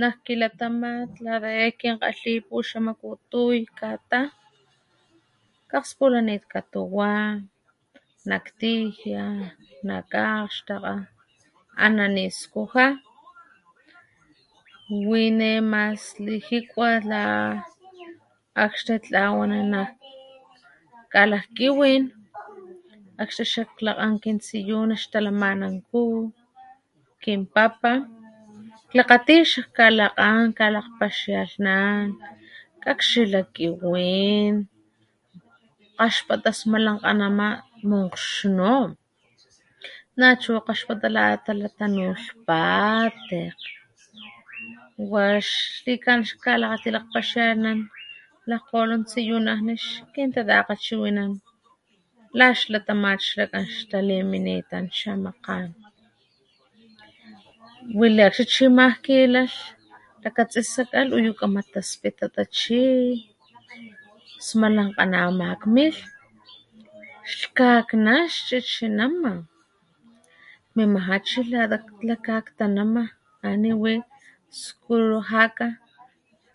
Nak 0.00 0.14
kilatamat 0.26 1.10
lakgae 1.24 1.66
kan 1.80 1.96
kalhi 2.02 2.32
puxamaputuy 2.48 3.58
katá 3.80 4.20
kgaspulanit 5.70 6.42
katuwá 6.52 7.12
nak 8.28 8.44
tijia 8.58 9.24
nak 9.86 10.02
kgaxtakga 10.12 10.94
aná 11.84 12.04
ni 12.16 12.24
skuja 12.40 12.86
wi 15.08 15.22
nema 15.40 15.82
slijikwa 16.06 16.88
la 17.10 17.22
akxtatlawananá 18.64 19.82
kalakiwin 21.12 22.04
akgtsi 23.22 23.44
xak 23.52 23.70
lakgla 23.84 24.04
kintsiyuna 24.22 24.94
laxtalamananpu 24.96 26.02
kinpapa 27.22 27.92
klakgati 28.88 29.36
xakalankga 29.50 30.64
anakgpali 30.68 30.98
paxi 30.98 31.30
ankgan 31.42 32.08
kakxilh 32.84 33.32
lakiwín 33.34 34.54
kgaxpata 35.96 36.50
smanalakgama 36.60 37.48
maxnun 37.90 38.90
nachu 40.20 40.50
akgkgaxpata 40.58 41.08
latalata 41.16 41.84
nu 41.94 42.04
xpati 42.24 43.42
wax 45.12 45.46
xli 45.72 45.94
kan 46.04 46.20
lakgati 46.22 46.88
anan 46.90 47.08
paxianan 47.14 47.78
nakgolon 48.48 49.02
tsiyuna 49.08 49.52
nix 49.66 49.82
kin 50.12 50.28
tita 50.34 50.74
nin 51.16 51.32
la 52.38 52.46
xlatamax 52.60 53.20
kgali 53.36 54.06
liminitan 54.08 54.84
chamakgan 54.96 55.68
wili 57.98 58.22
akgchichi 58.28 58.66
maki 58.76 59.18
lax 59.34 59.52
takatsis 60.22 60.76
ama 60.80 61.00
luyu 61.08 61.32
taspita 61.72 62.26
tachi 62.34 62.88
sma 64.46 64.68
nakganamanmilh 64.76 66.00
xkgaxná 67.36 68.14
chichinama 68.44 69.34
mamaja 70.74 71.16
chiki 71.28 71.54
likialtanama 72.08 73.04
ani 73.48 73.70
win 73.82 74.00
skulujaka 74.62 75.66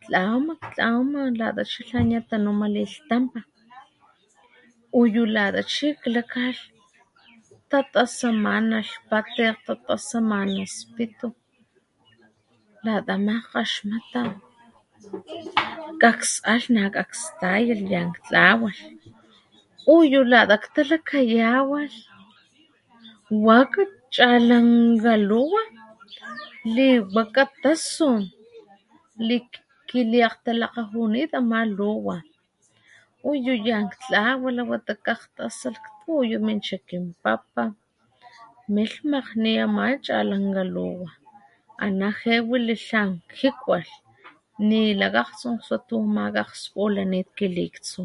tlamak 0.03 0.61
tlama 0.75 1.21
lata 1.39 1.63
xamitutalumalitama 1.71 3.41
uyu 4.99 5.21
lata 5.35 5.61
chik 5.73 5.99
lakgalh 6.13 6.61
tatasamana 7.69 8.77
spati 8.89 9.43
tatasamana 9.65 10.63
spitu 10.75 11.27
latama 12.83 13.35
kgaxmata 13.41 14.23
taks 16.01 16.31
ak 16.53 16.63
nakstay 16.73 17.65
yantlawalh 17.91 18.81
uyu 19.95 20.21
latalh 20.31 20.67
talakayawalh 20.73 21.97
wa 23.45 23.59
kgachalanga 23.73 25.15
luwa 25.29 25.63
li 26.75 26.87
wakatasu 27.15 28.11
lik 29.27 29.49
kiliakgtalapunit 29.89 31.31
amá 31.39 31.59
tapuluwan 31.65 32.25
uyu 33.31 33.53
yan 33.67 33.87
tlawi 34.01 34.49
la 34.57 34.63
wata 34.71 34.93
ka 35.05 35.13
ta 35.17 35.27
tasak 35.35 35.85
puyu 36.01 36.37
min 36.47 36.59
cha 36.65 36.77
kinpapa 36.87 37.65
nik 38.75 38.91
malhni 39.11 39.51
ama 39.65 39.83
kgchalanga 39.91 40.63
luwa 40.75 41.09
ala 42.38 42.41
ge 42.41 42.47
wili 42.49 42.75
lhanjikwal 42.87 43.87
ni 44.67 44.81
lakgatsun 44.99 45.55
sa 45.67 45.75
tu 45.87 45.97
makgaspulanit 46.15 47.27
kilitsu 47.37 48.01